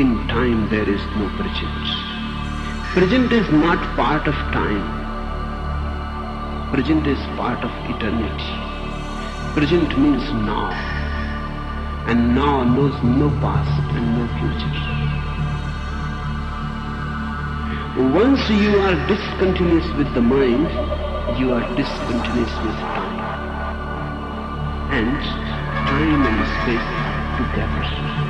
[0.00, 1.88] In time there is no present.
[2.92, 4.86] Present is not part of time.
[6.72, 8.52] Present is part of eternity.
[9.52, 10.70] Present means now.
[12.06, 14.78] And now knows no past and no future.
[18.16, 20.70] Once you are discontinuous with the mind,
[21.38, 23.20] you are discontinuous with time.
[25.02, 25.20] And
[25.92, 26.88] time and space
[27.36, 28.29] together.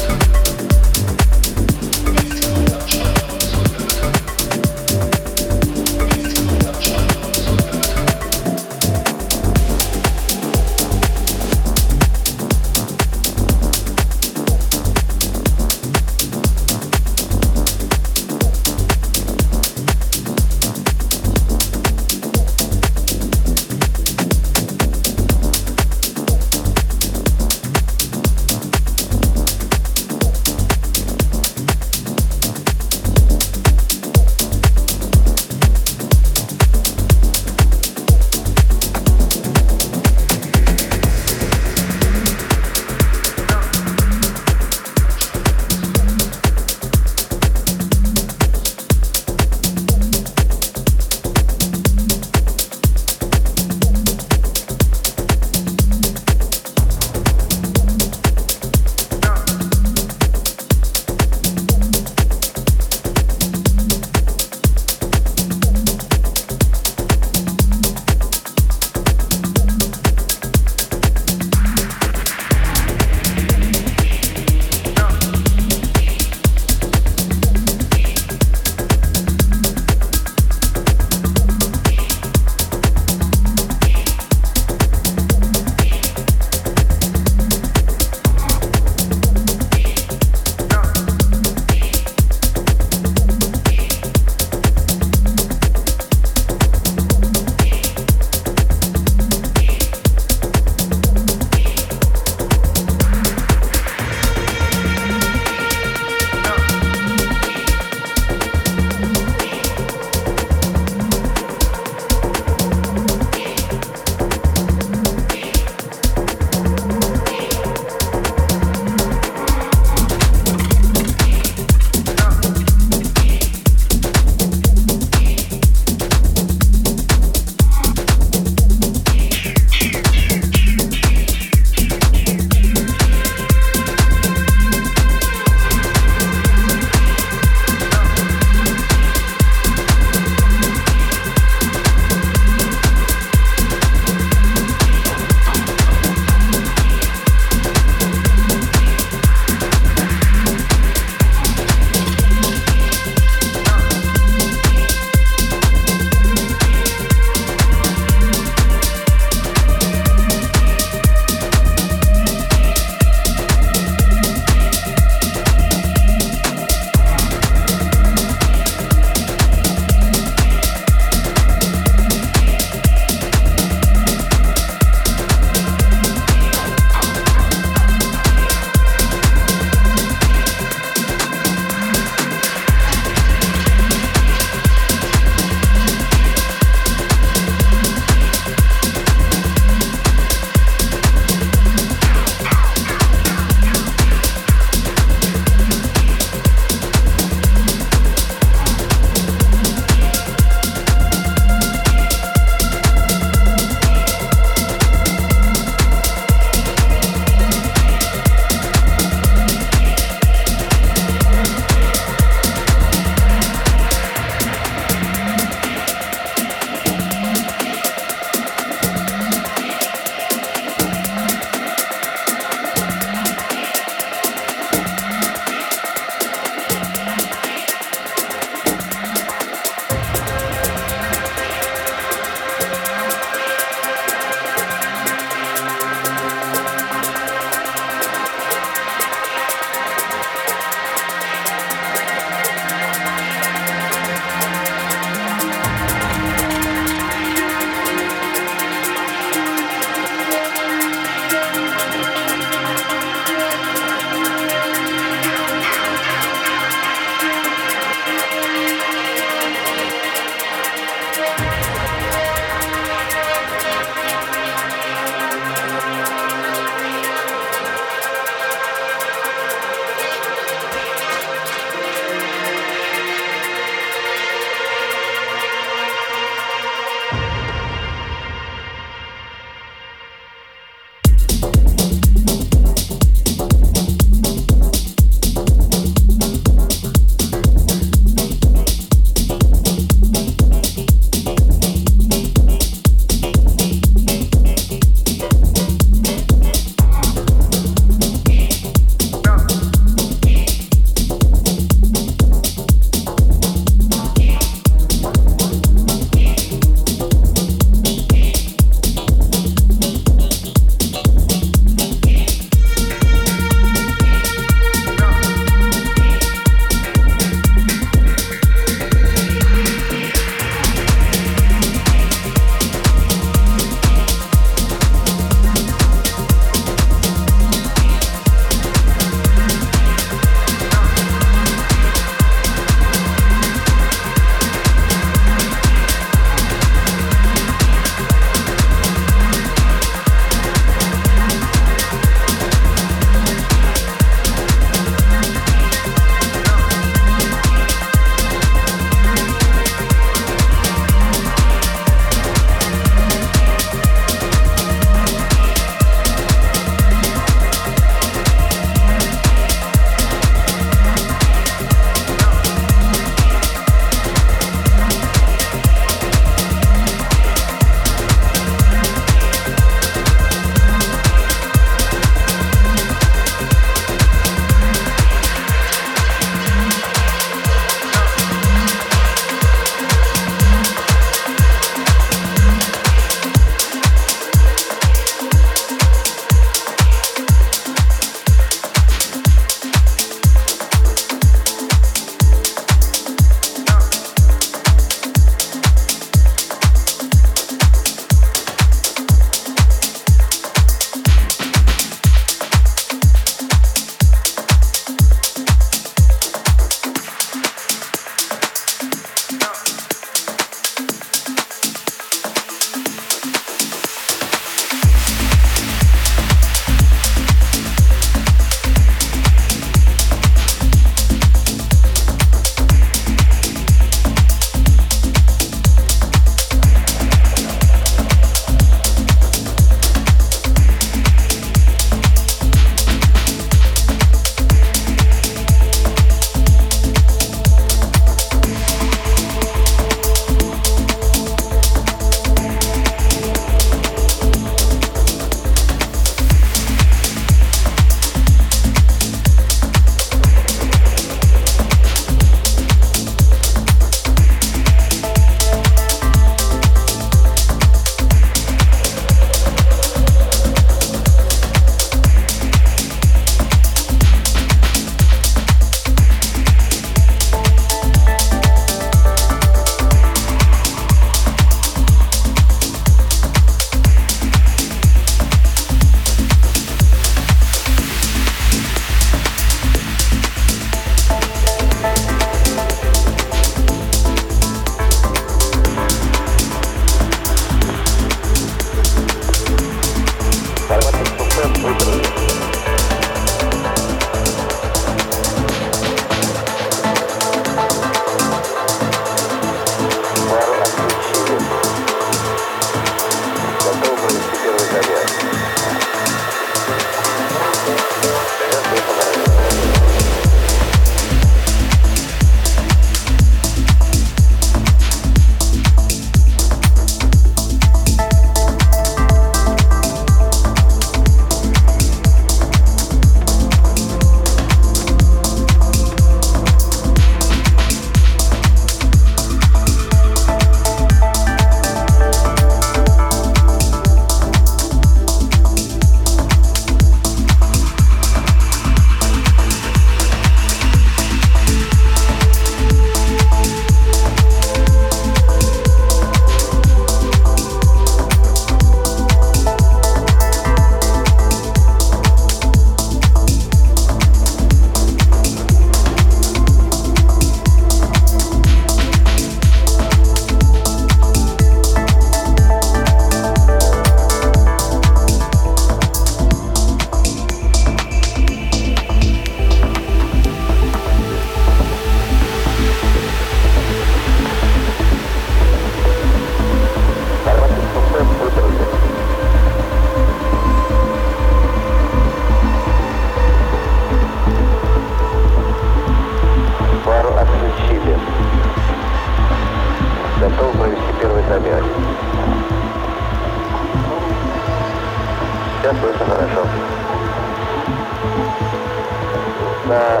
[599.66, 600.00] на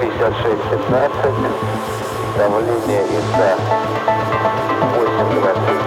[0.00, 1.10] 005615,
[2.38, 3.56] давление ИСА
[4.96, 5.83] 8 градусов.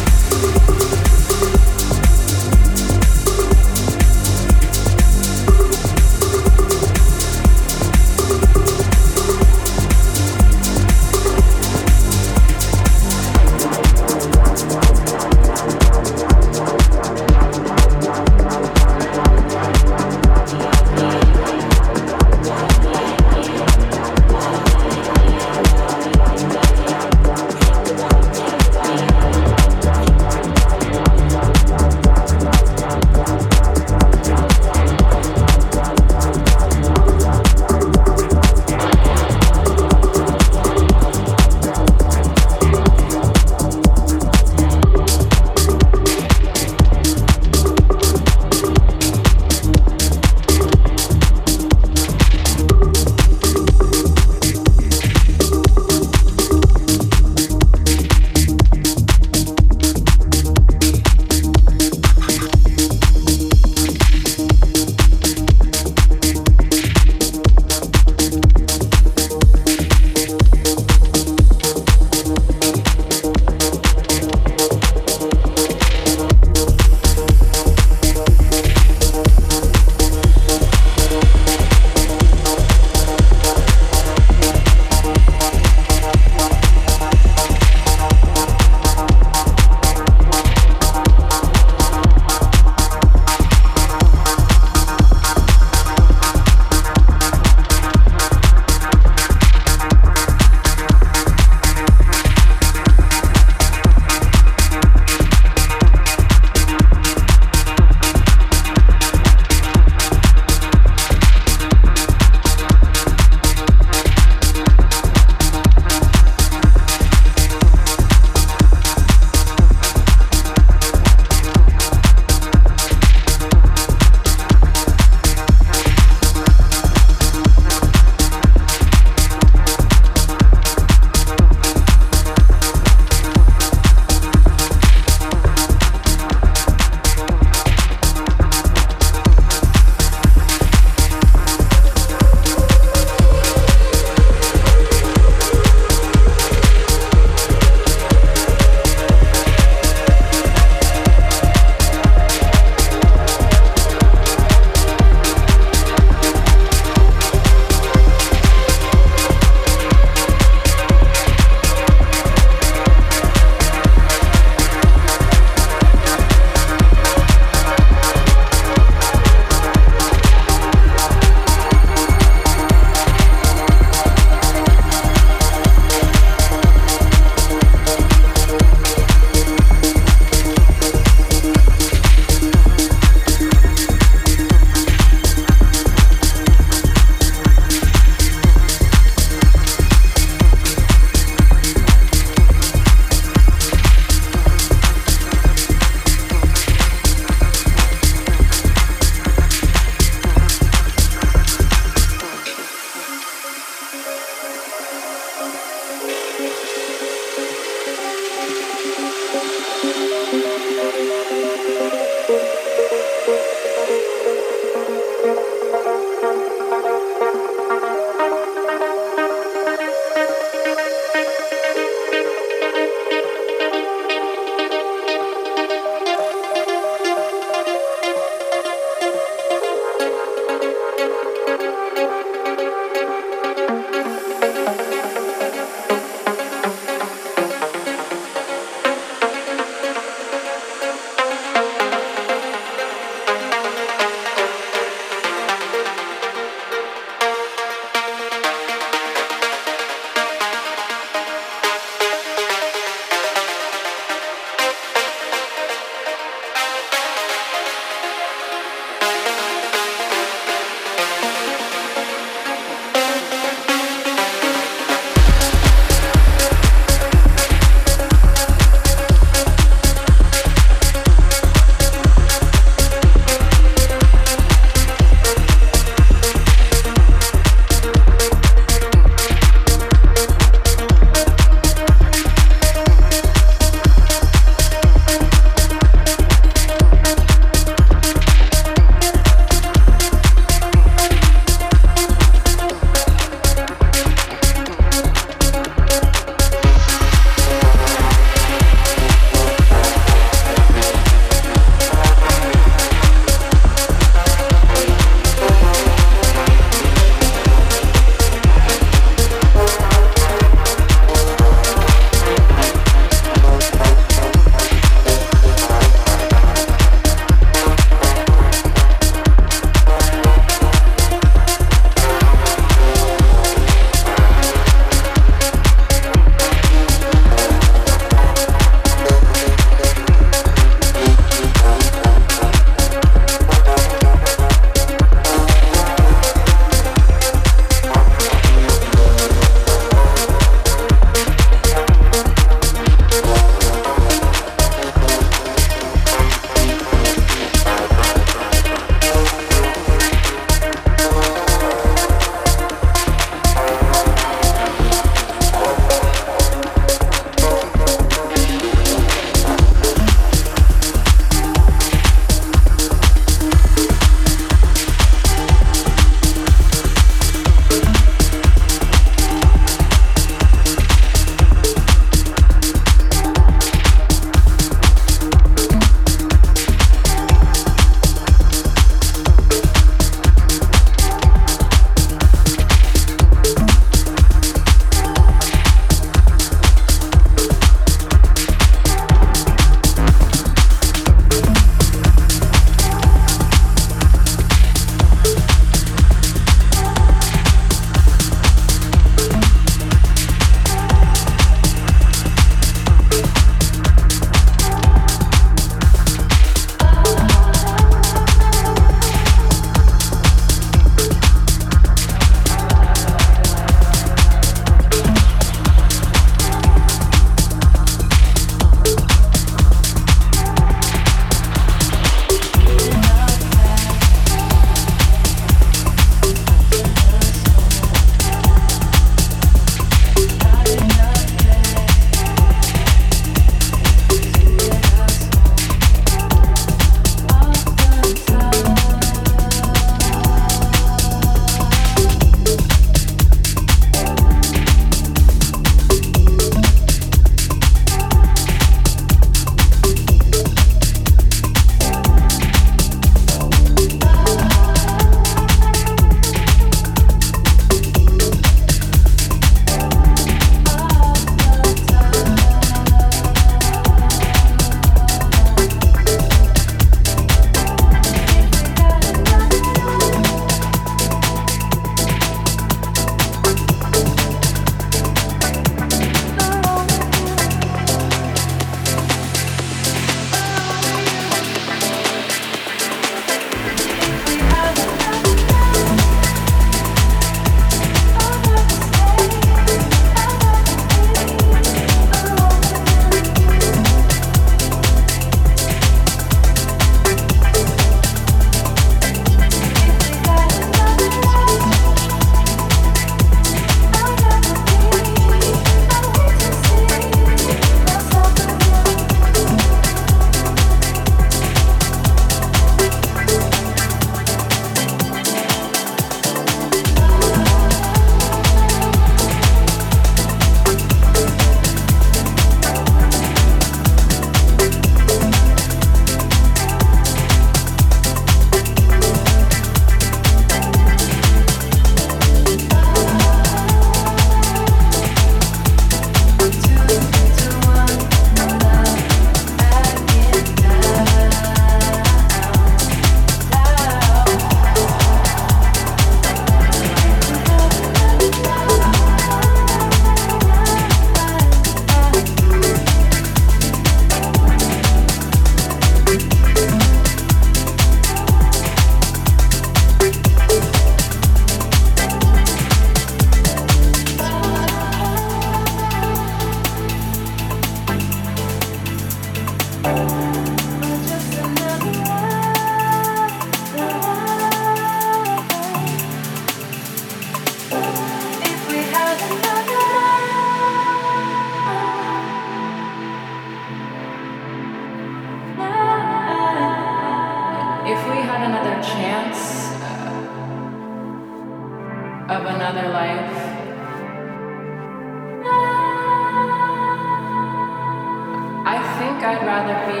[599.28, 600.00] I'd rather be.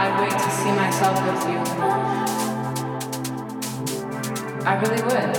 [0.00, 1.60] I'd wait to see myself with you.
[4.66, 5.36] I really would.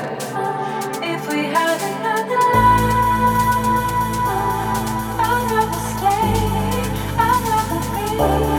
[1.03, 2.95] If we had another life,
[5.19, 5.49] I'd
[5.91, 6.31] stay.
[7.19, 7.81] I'd rather
[8.53, 8.58] be